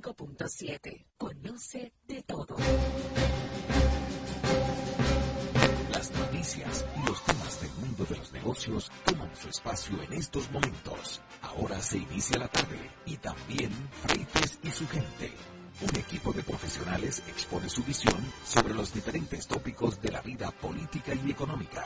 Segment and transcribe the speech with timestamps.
[0.00, 1.06] 105.7.
[1.16, 2.56] Conoce de todo.
[5.92, 10.50] Las noticias y los temas del mundo de los negocios toman su espacio en estos
[10.52, 11.20] momentos.
[11.42, 13.72] Ahora se inicia la tarde y también
[14.06, 15.32] Freites y su gente.
[15.80, 21.12] Un equipo de profesionales expone su visión sobre los diferentes tópicos de la vida política
[21.14, 21.84] y económica.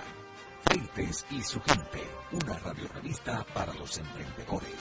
[0.65, 2.01] Freites y su gente,
[2.33, 4.73] una radio revista para los emprendedores.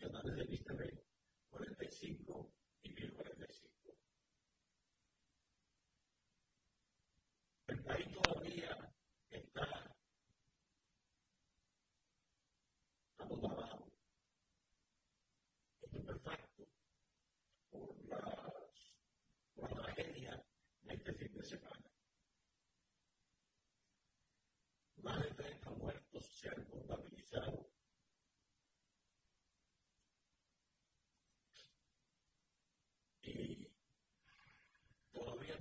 [0.00, 0.45] que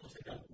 [0.09, 0.44] será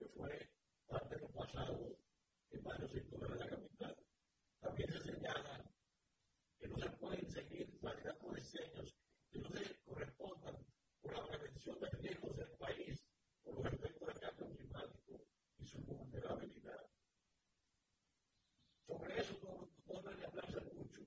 [0.00, 0.50] que fue
[0.88, 1.92] parte de los pasados
[2.52, 3.96] en varios sectores de la capital.
[4.60, 5.70] También se señala
[6.58, 8.96] que no se pueden seguir variedad diseños
[9.30, 10.56] que no se correspondan
[11.02, 13.04] con la prevención de riesgos del país
[13.44, 15.26] por los efectos del cambio climático
[15.58, 16.86] y su vulnerabilidad.
[18.86, 21.00] Sobre eso no, no debe hablarse mucho.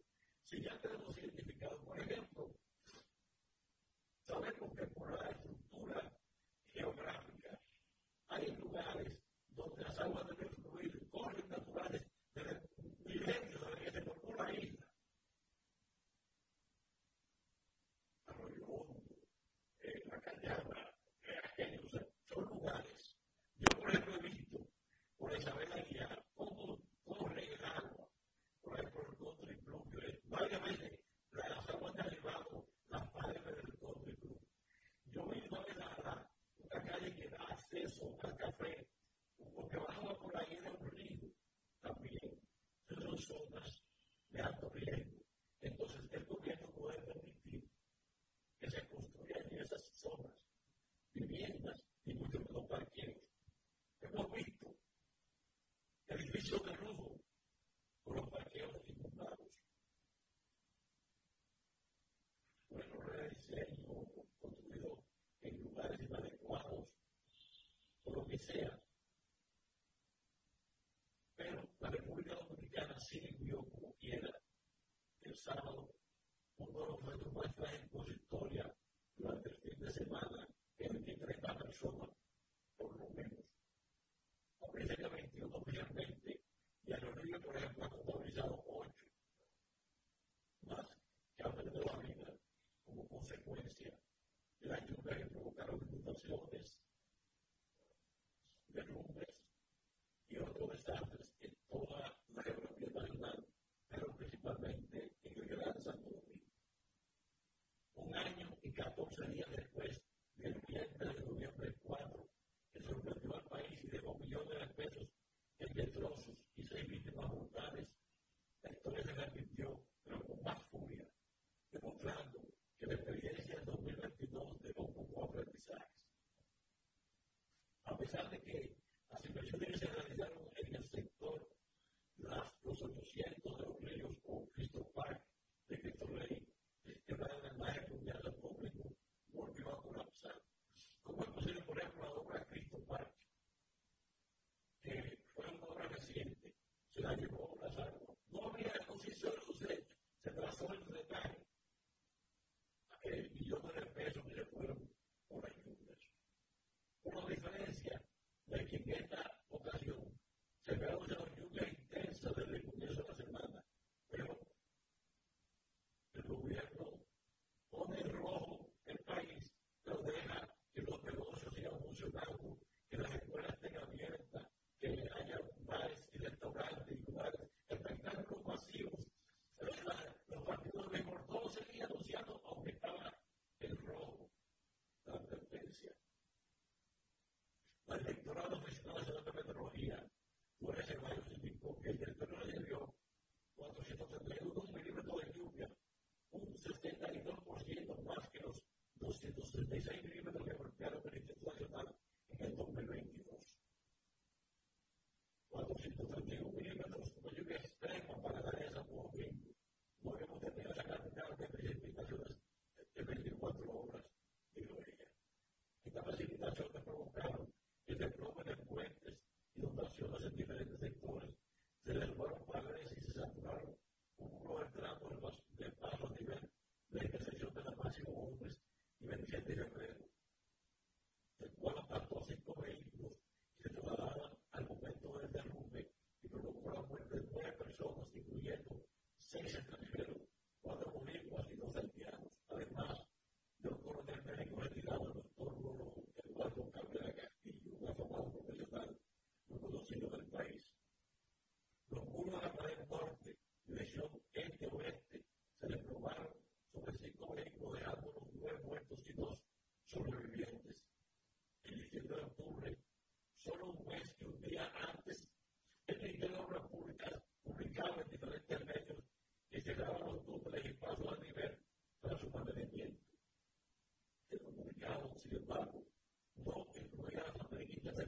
[0.43, 2.53] Si ya tenemos identificado, por ejemplo,
[4.27, 4.92] sabemos que
[39.74, 41.34] que bajaba por ahí era un río
[41.82, 42.39] también.
[42.88, 43.84] Entonces son zonas
[44.30, 45.25] de alto riesgo.
[45.62, 47.68] Entonces el gobierno puede permitir
[48.60, 50.32] que se construyan en esas zonas
[51.13, 53.18] viviendas y mucho menos parqueos.
[54.01, 54.77] Hemos visto
[56.08, 56.77] edificios de
[73.03, 74.31] así yo hubiera
[75.19, 75.93] pensado
[76.57, 78.72] uno de los retos muestras expositorias
[79.17, 80.48] durante el fin de semana
[80.79, 82.10] en el que 30 personas,
[82.77, 83.43] por lo menos,
[84.57, 86.45] comienzan el 21 finalmente
[86.86, 89.05] y a los niños, por ejemplo, han contabilizado 8
[90.62, 90.88] más
[91.36, 92.33] que han perdido la vida
[92.86, 94.00] como consecuencia
[94.62, 96.79] de las lluvias que provocaron inundaciones,
[98.69, 99.12] de derrumbes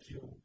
[0.10, 0.45] you.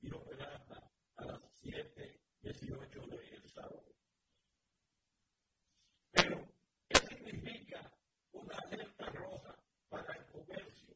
[0.00, 3.84] y no será hasta a las 7, 18 del sábado.
[6.12, 6.48] Pero,
[6.88, 7.92] ¿qué significa
[8.32, 10.94] una alerta roja para el comercio?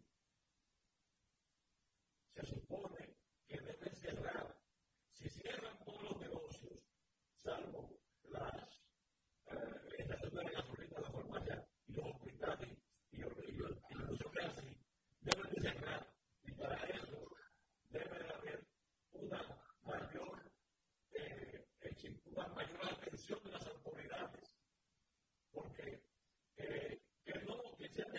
[2.35, 3.17] Se supone
[3.49, 4.57] que debe cerrar.
[5.11, 6.79] Si cierran todos los negocios,
[7.43, 8.69] salvo las
[9.47, 12.79] eh, estaciones de gasolina, la farmacia y los hospitales
[13.11, 14.87] y los negocios que hacen,
[15.21, 16.12] deben cerrar.
[22.93, 24.57] atención de las autoridades,
[25.53, 26.03] porque
[26.57, 28.13] eh, que no que sean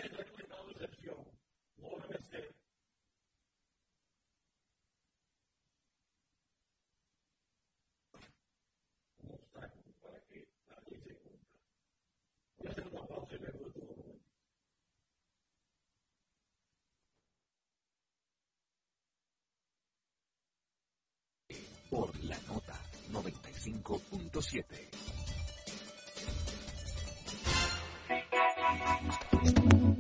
[24.43, 24.63] 95.7.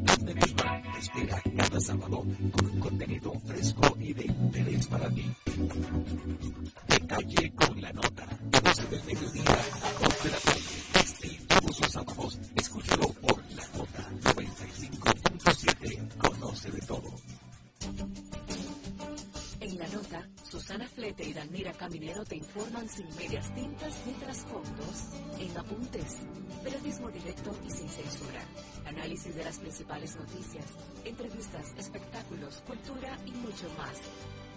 [0.05, 5.31] Donde Guzmán espera cada sábado con contenido fresco y de interés para ti.
[6.87, 9.52] De calle con la nota, de 12 del mediodía
[29.59, 30.65] principales noticias,
[31.05, 33.99] entrevistas, espectáculos, cultura y mucho más.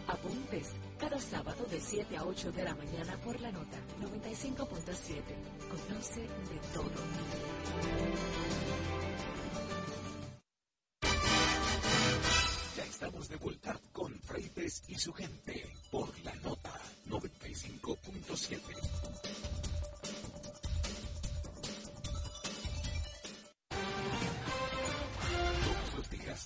[0.09, 5.23] Apuntes, cada sábado de 7 a 8 de la mañana por la nota 95.7.
[5.69, 6.93] Conoce de todo.
[12.77, 16.73] Ya estamos de vuelta con Freites y su gente por la nota
[17.09, 19.66] 95.7.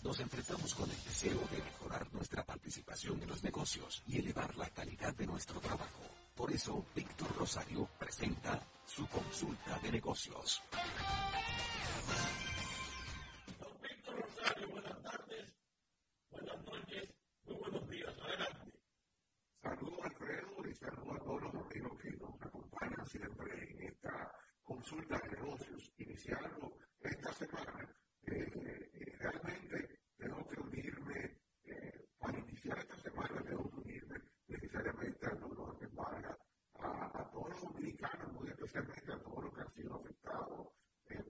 [0.03, 4.69] nos enfrentamos con el deseo de mejorar nuestra participación en los negocios y elevar la
[4.71, 6.03] calidad de nuestro trabajo.
[6.35, 10.63] Por eso, Víctor Rosario presenta su consulta de negocios.
[13.59, 15.55] Don Víctor Rosario, buenas tardes,
[16.31, 18.15] buenas noches, muy buenos días.
[18.21, 18.79] Adelante.
[19.63, 24.33] Saludos Alfredo y saludos a todos los amigos que nos acompañan siempre en esta
[24.63, 25.93] consulta de negocios.
[25.99, 29.90] Iniciando esta semana, eh, eh, realmente
[30.21, 34.17] tengo que unirme, eh, para iniciar esta semana, tengo que unirme
[34.49, 36.39] necesariamente a los que valga
[36.75, 40.69] a, todos los dominicanos, muy especialmente a todos los que han sido afectados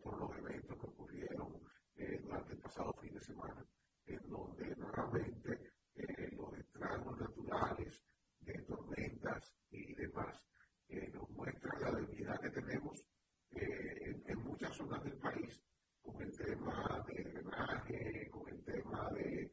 [0.02, 1.60] por los eventos que ocurrieron
[2.22, 3.64] durante el pasado fin de semana,
[4.06, 5.72] en donde nuevamente
[6.32, 8.02] los estragos naturales
[8.40, 10.42] de tormentas y demás
[11.12, 13.04] nos muestran la debilidad que tenemos
[13.52, 15.60] en, en muchas zonas del país
[16.02, 19.50] con el tema de drenaje, con el tema de,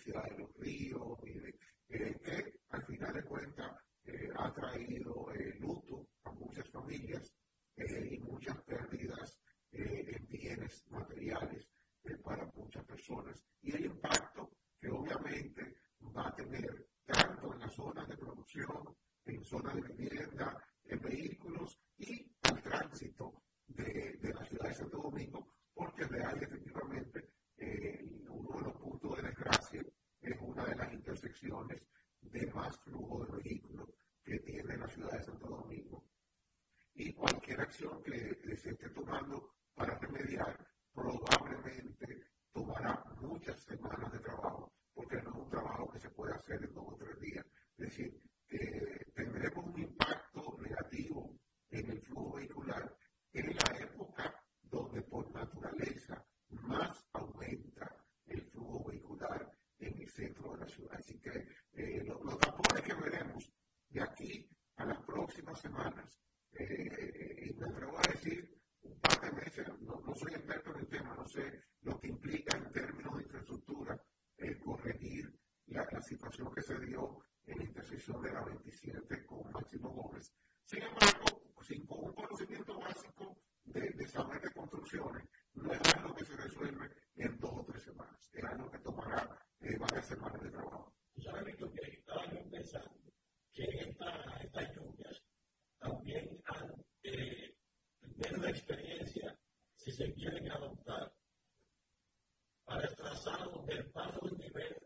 [0.00, 1.48] crecida de los ríos, y de,
[1.88, 3.72] eh, que al final de cuentas
[4.04, 7.34] eh, ha traído eh, luto a muchas familias
[7.76, 9.38] y muchas pérdidas
[9.72, 11.66] en bienes materiales
[12.22, 13.42] para muchas personas.
[13.62, 15.76] Y el impacto que obviamente
[16.14, 21.78] va a tener tanto en las zonas de producción, en zonas de vivienda, en vehículos
[21.96, 27.30] y al tránsito de, de la ciudad de Santo Domingo, porque real efectivamente
[27.62, 29.82] eh, uno de los puntos de desgracia
[30.22, 30.76] es una de
[31.42, 33.88] de más flujo de vehículos
[34.22, 36.04] que tiene la ciudad de Santo Domingo.
[36.94, 40.56] Y cualquier acción que se esté tomando para remediar
[40.92, 46.62] probablemente tomará muchas semanas de trabajo, porque no es un trabajo que se puede hacer
[46.62, 47.46] en dos o tres días.
[47.78, 51.38] Es decir, que tendremos un impacto negativo
[51.70, 52.96] en el flujo vehicular
[53.32, 60.58] en la época donde por naturaleza más aumenta el flujo vehicular en el centro de
[60.58, 60.96] la ciudad.
[60.98, 63.52] Así que eh, los, los tapones que veremos
[63.88, 66.20] de aquí a las próximas semanas,
[66.52, 70.80] eh, y me atrevo a decir un par de meses, no, no, soy experto en
[70.80, 74.02] el tema, no sé lo que implica en términos de infraestructura
[74.36, 75.86] eh, corregir la,
[76.48, 80.32] que se dio en la intersección de la 27 con Máximo Gómez.
[80.64, 86.24] Sin embargo, sin un conocimiento básico de, de saber de construcciones, no es algo que
[86.24, 90.50] se resuelve en dos o tres semanas, es algo que tomará eh, varias semanas de
[90.50, 90.94] trabajo.
[91.22, 93.12] ¿Sabes, Víctor, que estaba yo pensando
[93.52, 95.22] que esta, estas lluvias
[95.78, 97.54] también han eh,
[98.00, 99.38] tenido la experiencia,
[99.74, 101.12] si se quieren adoptar,
[102.64, 104.76] para el trazado del paso del nivel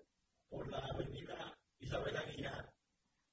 [0.48, 2.72] por la avenida Isabel Aguilar,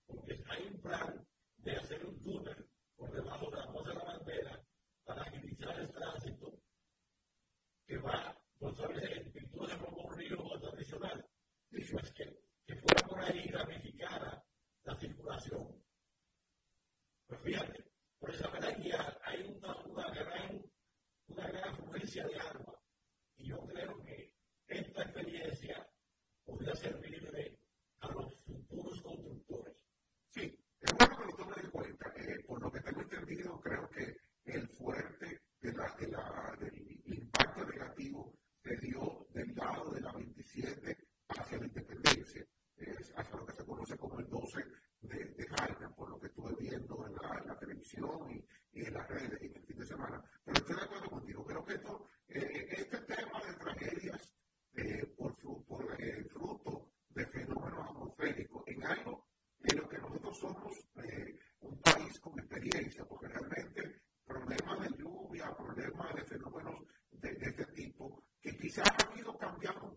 [0.05, 4.03] porque hay un plan de hacer un túnel por debajo de la voz de la
[4.03, 4.65] bandera
[5.05, 6.59] para agilizar el tránsito
[7.85, 11.29] que va por sobre el virtud de un río tradicional.
[11.69, 14.43] Dice es que, que fuera por ahí ramificada
[14.83, 15.83] la circulación.
[17.27, 17.85] Pues fíjate,
[18.19, 20.65] por Isabel Aguilar hay una, una, gran,
[21.27, 22.81] una gran afluencia de agua
[23.37, 24.33] y yo creo que
[24.67, 25.87] esta experiencia
[26.45, 27.59] podría servirle
[27.99, 29.75] a los futuros constructores.
[30.29, 32.13] Sí, es bueno que lo tomen en cuenta.
[32.15, 37.01] Eh, por lo que tengo entendido, creo que el fuerte de la, de la, del
[37.05, 38.33] impacto negativo
[38.63, 40.97] se dio del lado de la 27
[41.29, 42.45] hacia la independencia,
[42.77, 44.63] es hacia lo que se conoce como el 12
[45.01, 48.45] de, de Jaina, por lo que estuve viendo en la, en la televisión y,
[48.79, 50.23] y, en las redes en el fin de semana.
[50.43, 54.33] Pero estoy de acuerdo contigo, creo que esto, eh, este tema de tragedias
[54.75, 59.27] eh, por, por eh, fruto de fenómenos atmosféricos en algo
[59.63, 65.53] en lo que nosotros somos eh, un país con experiencia, porque realmente problemas de lluvia,
[65.55, 68.89] problemas de fenómenos de, de, este tipo, que quizás
[69.67, 69.90] han ido cambiando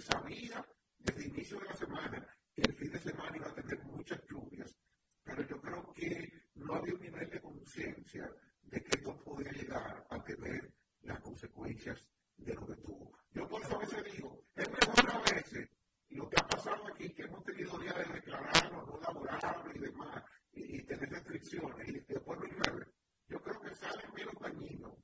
[0.00, 0.64] sabía
[0.98, 4.20] desde el inicio de la semana que el fin de semana iba a tener muchas
[4.28, 4.76] lluvias,
[5.22, 8.30] pero yo creo que no había un nivel de conciencia
[8.62, 13.12] de que esto podía llegar a tener las consecuencias de lo que tuvo.
[13.32, 15.68] Yo por eso a veces digo, es mejor a veces
[16.10, 20.22] lo que ha pasado aquí, que hemos tenido días de declararnos no laborables y demás,
[20.52, 22.86] y, tener restricciones, y después lo llueve.
[23.26, 24.94] Yo creo que salen menos dañinos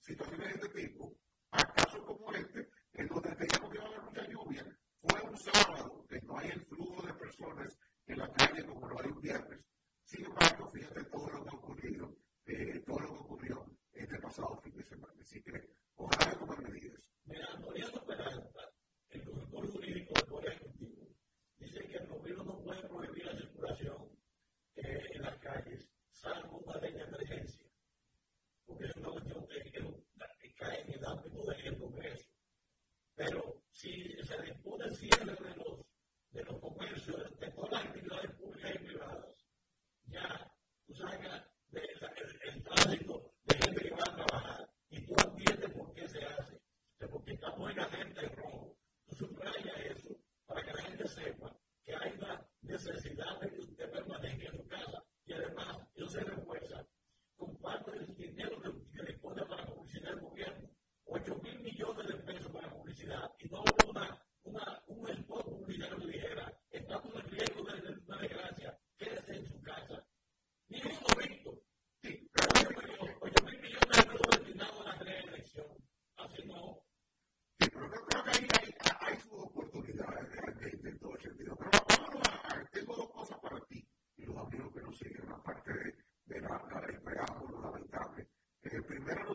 [0.00, 1.18] situaciones de este tipo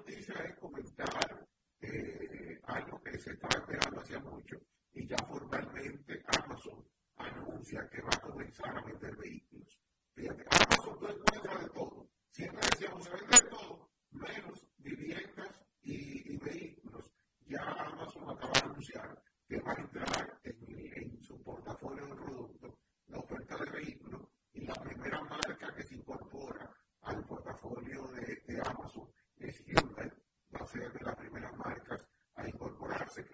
[0.02, 1.48] noticia es comentar
[1.80, 4.58] eh, algo que se estaba esperando hacía mucho
[4.94, 6.84] y ya formalmente Amazon
[7.18, 9.41] anuncia que va a comenzar a vender vehículos.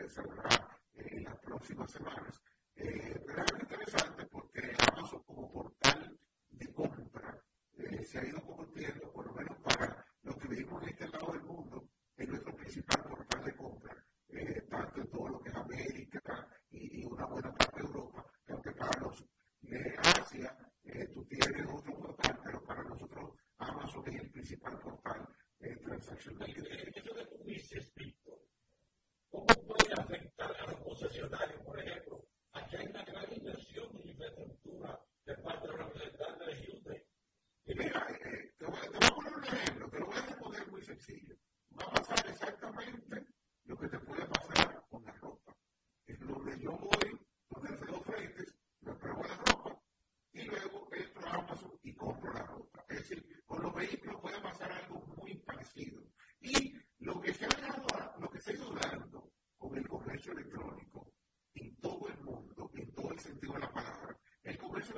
[0.10, 2.42] se eh, verá en las próximas semanas.
[2.76, 7.44] Eh, realmente interesante porque Amazon como portal de compra
[7.74, 11.32] eh, se ha ido convirtiendo, por lo menos para los que vivimos en este lado
[11.34, 15.56] del mundo, en nuestro principal portal de compra, eh, tanto en todo lo que es
[15.56, 19.26] América y, una buena parte de Europa, aunque para los
[19.62, 20.56] de Asia
[21.14, 25.28] tú tienes otro portal, pero para nosotros Amazon es el principal portal
[25.60, 26.87] eh, transaccional que tenemos.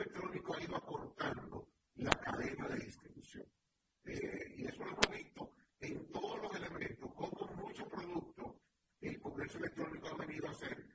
[0.01, 3.45] electrónico ha ido acortando la cadena de distribución.
[4.05, 8.55] Eh, y eso lo hemos visto en todos los elementos, como muchos productos
[9.01, 10.88] el comercio electrónico ha venido a ser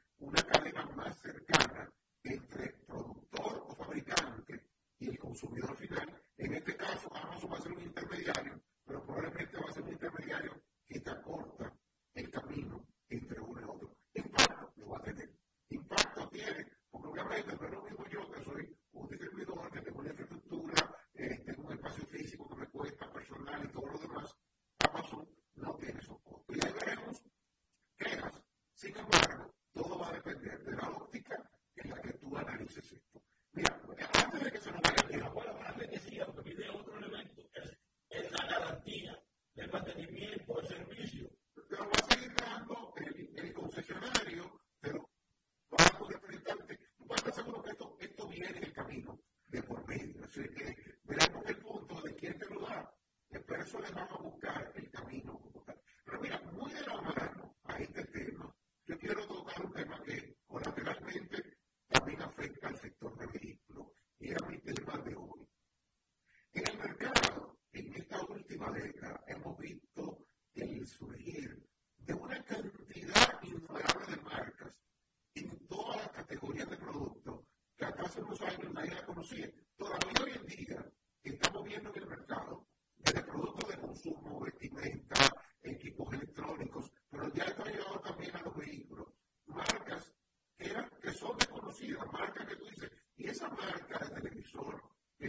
[30.24, 32.94] depender de la óptica en la que tú analices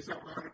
[0.08, 0.45] Thanks, everybody.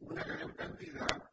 [0.00, 1.31] una gran cantidad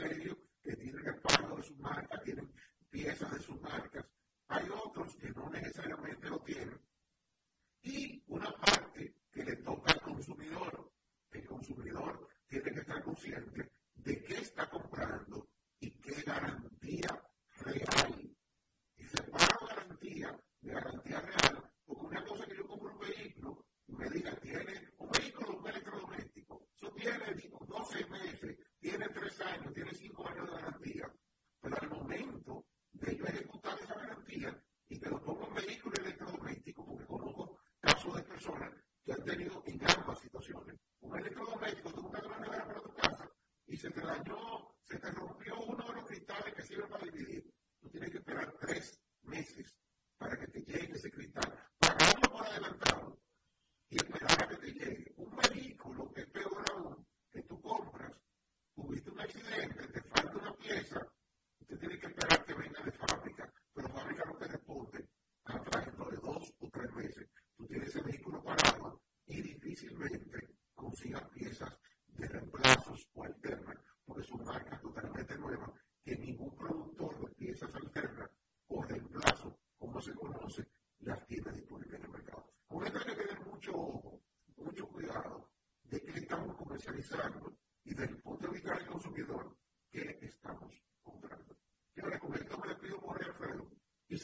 [0.00, 0.29] Thank you.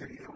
[0.05, 0.36] Y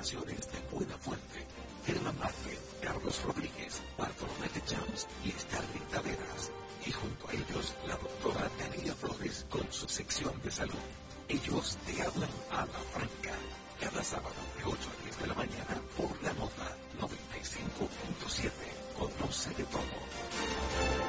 [0.00, 1.46] de Buena Fuente,
[1.84, 4.60] Germán Márquez, Carlos Rodríguez, Bartolomé de
[5.28, 6.50] y Starling Taveras,
[6.86, 10.80] y junto a ellos la doctora Tania Flores con su sección de salud.
[11.28, 13.36] Ellos te hablan a la franca,
[13.78, 18.50] cada sábado de 8 a 10 de la mañana por la nota 95.7.
[18.98, 20.99] Conoce de todo.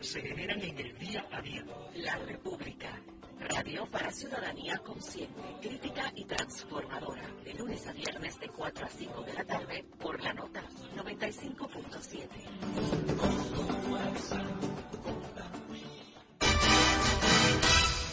[0.00, 1.64] se generan en el día a día.
[1.96, 3.02] La República.
[3.40, 7.28] Radio para ciudadanía consciente, crítica y transformadora.
[7.44, 10.62] De lunes a viernes de 4 a 5 de la tarde por la nota
[10.96, 12.28] 95.7.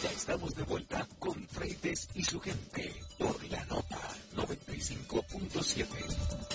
[0.02, 4.00] Ya estamos de vuelta con Freites y su gente por la nota
[4.34, 6.51] 95.7.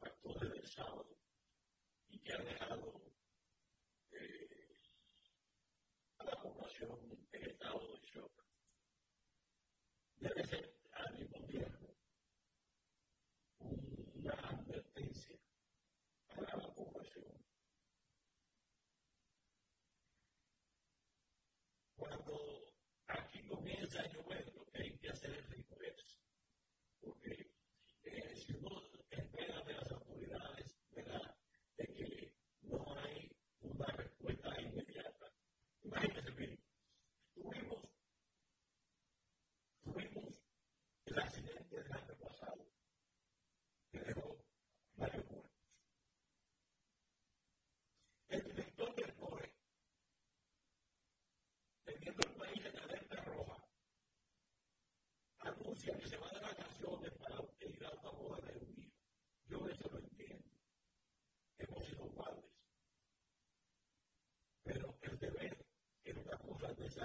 [0.00, 1.06] impactó desde el sábado
[2.08, 2.99] y que ha dejado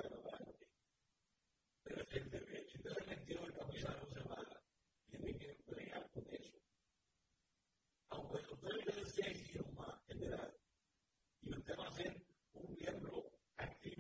[0.02, 0.56] desagradable.
[2.72, 4.62] Si te da sentido el camino de José Mala,
[5.10, 6.60] tiene que pelear con eso.
[8.10, 10.54] Aunque usted le desee idioma general,
[11.42, 13.95] y usted va a ser un miembro activo.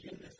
[0.00, 0.37] forgiveness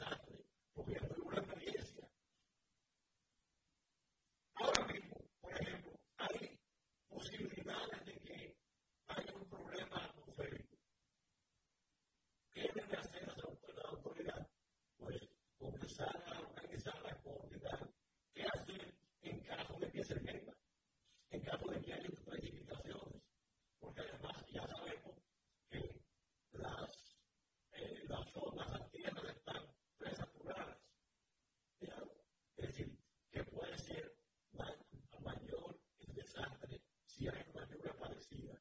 [38.20, 38.57] see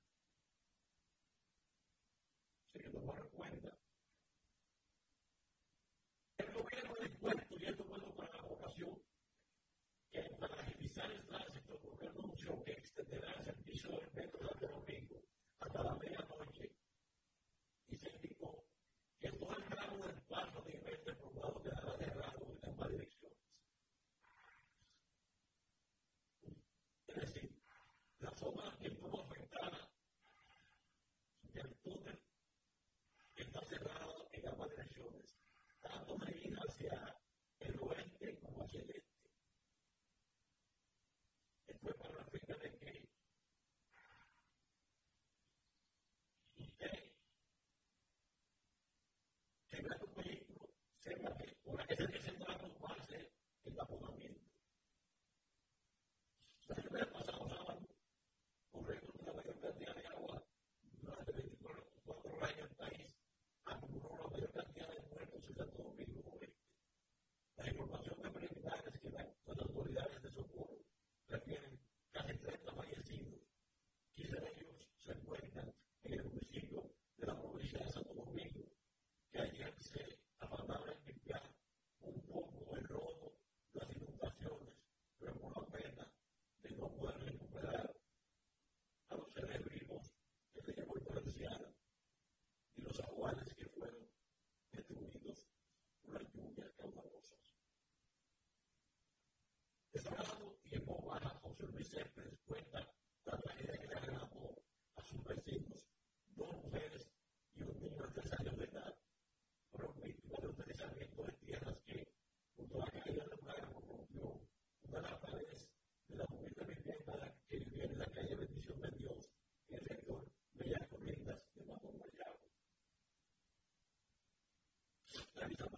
[125.48, 125.77] 涙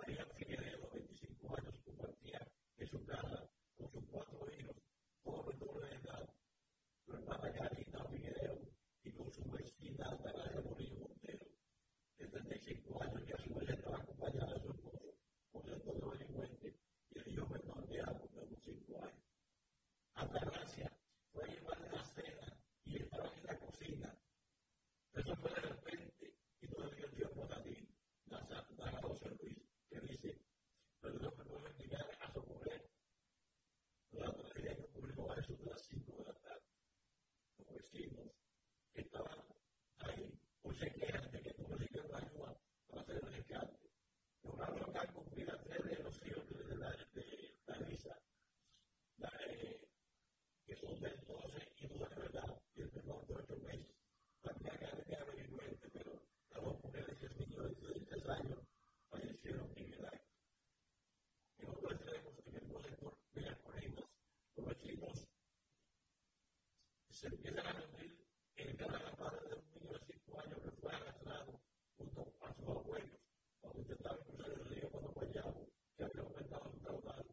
[67.20, 68.18] se empiezan a rendir
[68.56, 71.62] en cada parte de un niño de 5 años que fue arrastrado
[71.98, 73.20] junto a sus abuelos
[73.60, 75.68] cuando intentaban cruzar el río cuando Guayabo,
[75.98, 77.26] que había aumentado su caudal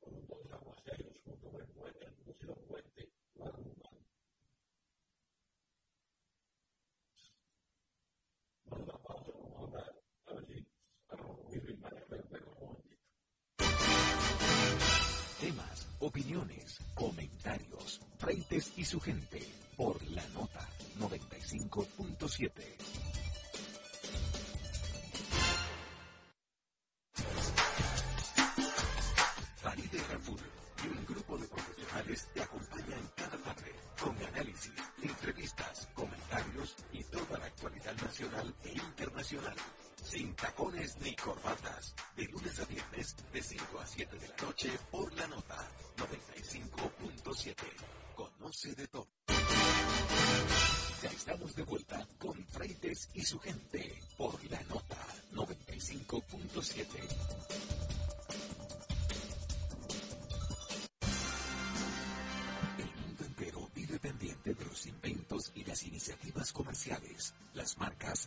[0.00, 3.98] con un dos aguaceros junto con el puente, el conocido puente Guadalupán.
[8.64, 10.66] Vamos a pausa, vamos a hablar, a ver si
[11.08, 11.76] a un momentito.
[15.38, 17.65] Temas, opiniones, comentarios
[18.26, 19.40] Freites y su gente
[19.76, 20.68] por la nota
[20.98, 22.50] 95.7.
[29.58, 30.40] Faride Raful
[30.82, 33.72] y un grupo de profesionales te acompaña en cada parte
[34.02, 34.72] con análisis,
[35.02, 39.54] entrevistas, comentarios y toda la actualidad nacional e internacional.
[40.02, 41.94] Sin tacones ni corbatas.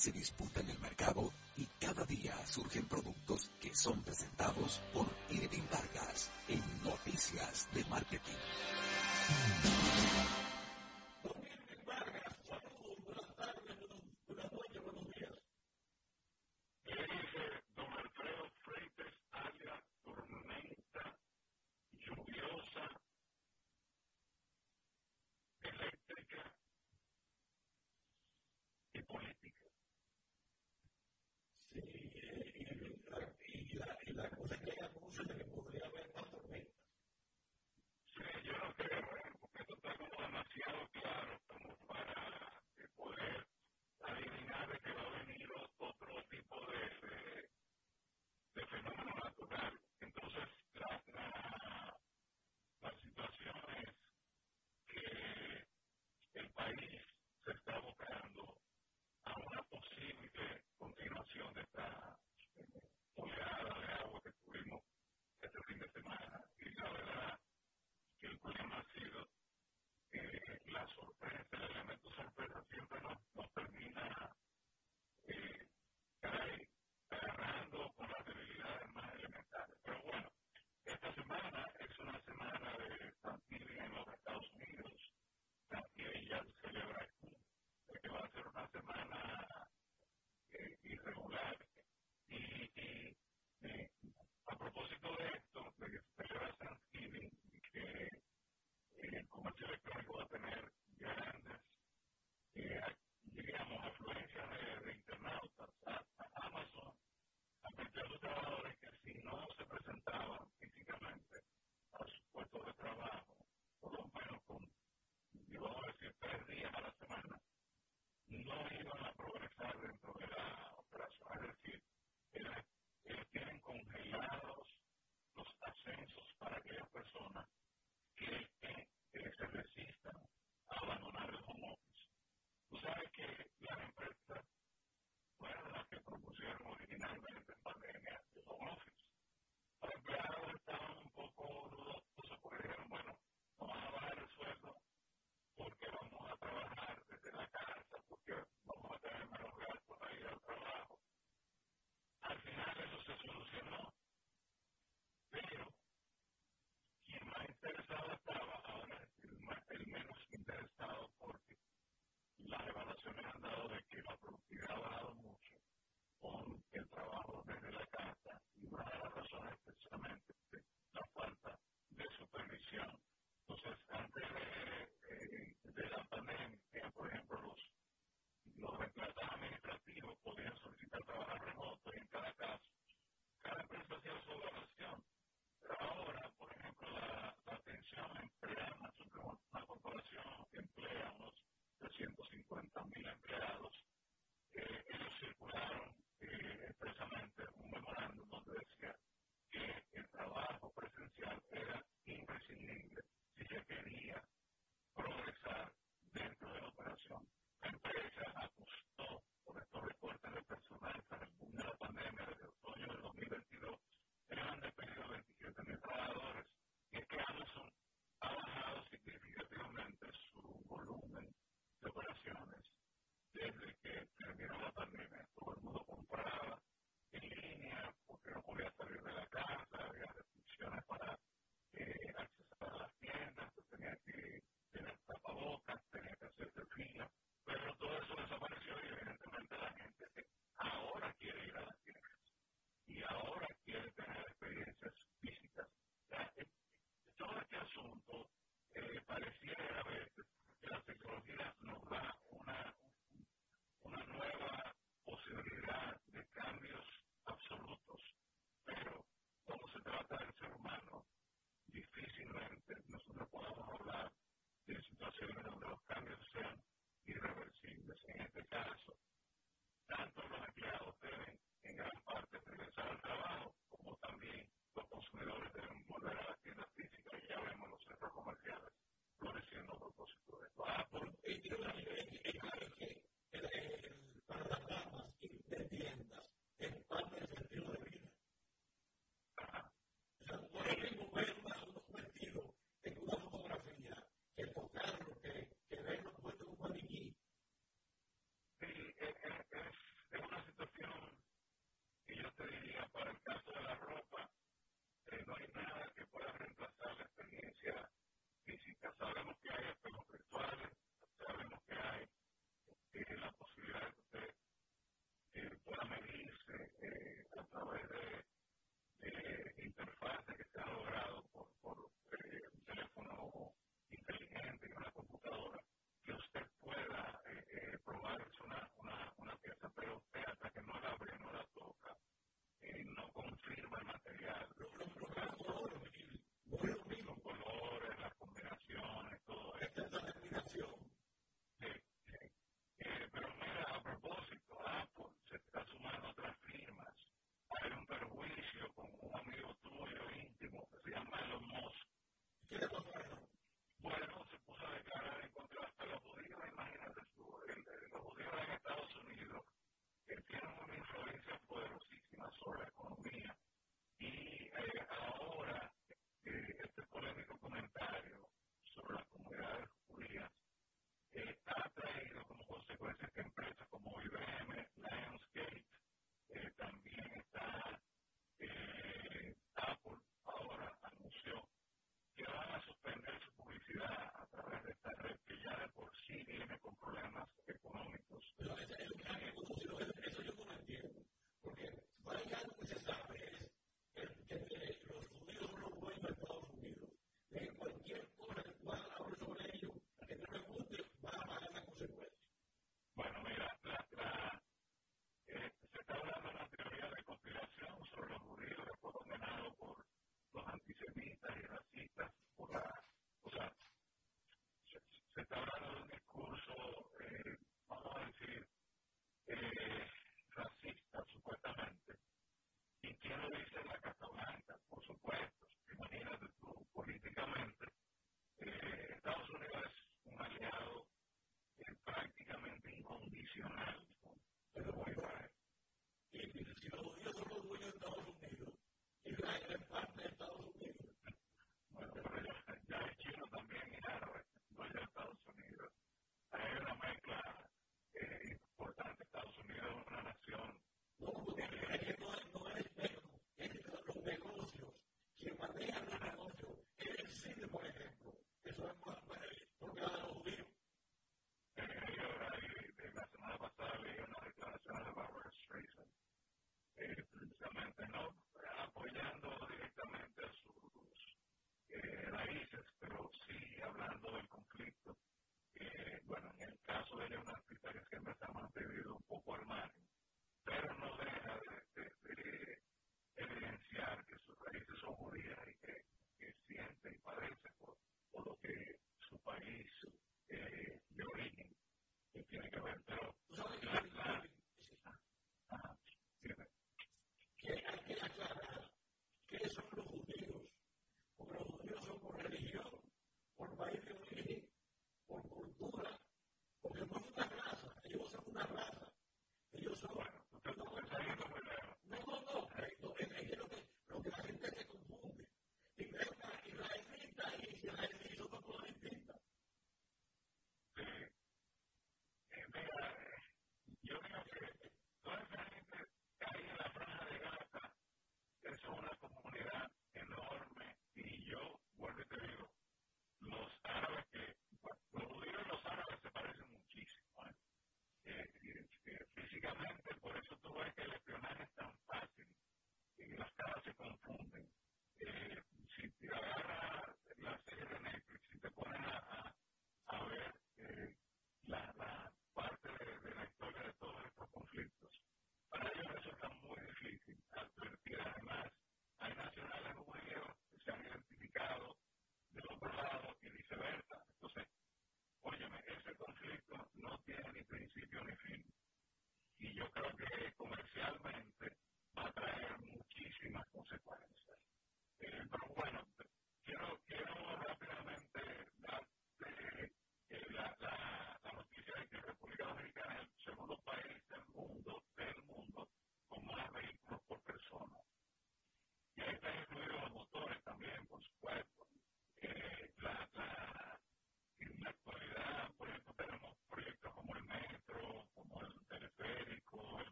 [0.00, 0.69] Se disputan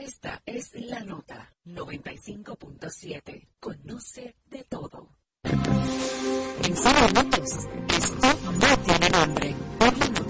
[0.00, 3.48] Esta es la nota 95.7.
[3.60, 5.10] Conoce de todo.
[5.42, 7.50] En solo minutos,
[7.98, 9.54] esto no tiene nombre.
[9.78, 10.29] Por la nota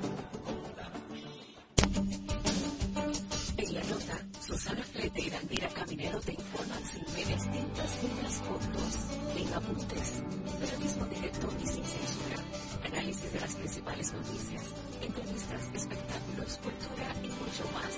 [5.15, 8.95] Y Dandira Caminero te informan sin medias tintas ni trasfondos,
[9.37, 10.23] en apuntes,
[10.59, 12.37] periodismo directo y sin censura,
[12.85, 14.63] análisis de las principales noticias
[15.01, 17.93] entrevistas, espectáculos, cultura y mucho más.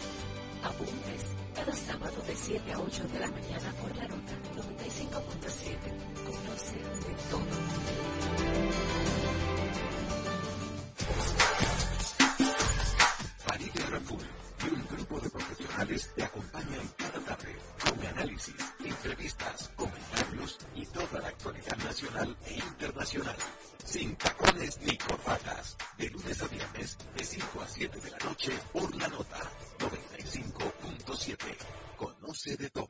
[0.63, 5.93] Apuntes cada sábado de 7 a 8 de la mañana por la nota 95.7.
[6.25, 7.45] Conoce de todo.
[13.45, 13.83] Faride
[15.21, 22.35] De profesionales te acompañan cada tarde con análisis, entrevistas, comentarios y toda la actualidad nacional
[22.45, 23.35] e internacional.
[23.85, 25.77] Sin tacones ni corbatas.
[25.97, 29.39] De lunes a viernes, de 5 a 7 de la noche, por la nota
[29.77, 31.37] 95.7.
[31.95, 32.89] Conoce de todo.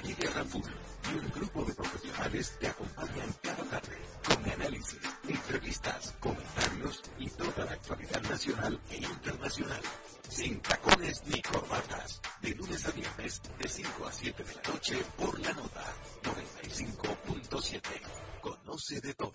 [0.00, 4.98] Familia Raful y un grupo de profesionales te acompañan cada tarde con análisis,
[5.28, 9.82] entrevistas, comentarios y toda la actualidad nacional e internacional
[10.26, 12.22] sin tacones ni corbatas.
[12.40, 15.84] De lunes a viernes, de 5 a 7 de la noche, por la nota
[16.22, 17.80] 95.7.
[18.40, 19.34] Conoce de todo.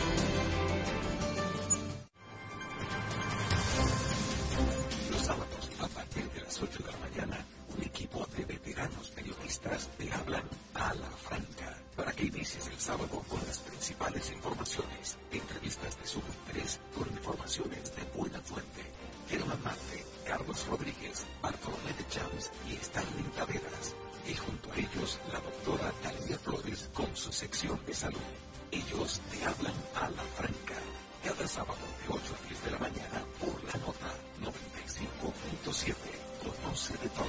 [6.51, 7.45] Las 8 de la mañana,
[7.77, 10.43] un equipo de veteranos periodistas te hablan
[10.73, 16.19] a la franca para que inicies el sábado con las principales informaciones, entrevistas de su
[16.19, 18.83] interés con informaciones de buena fuente.
[19.29, 23.95] Germán Marte, Carlos Rodríguez, Bartolomé de Champs y Stanley Taveras.
[24.27, 28.27] Y junto a ellos, la doctora Talía Flores con su sección de salud.
[28.71, 30.75] Ellos te hablan a la franca.
[31.23, 36.20] Cada sábado de 8 a 10 de la mañana por la nota 95.7.
[36.41, 37.27] De todo.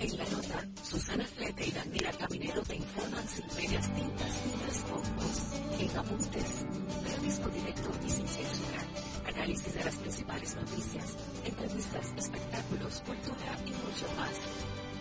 [0.00, 5.36] En la nota, Susana Flete y Daniela Caminero te informan sin medias tintas ni trasfondos.
[5.78, 6.66] En Apuntes,
[7.04, 8.82] periodismo directo y sin censura,
[9.28, 14.34] análisis de las principales noticias, entrevistas, espectáculos, cultura y mucho más.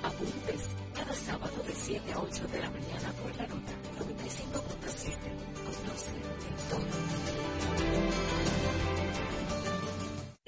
[0.04, 5.50] Apuntes, cada sábado de 7 a 8 de la mañana por la nota 95.7.
[5.66, 8.49] Conoce en todo.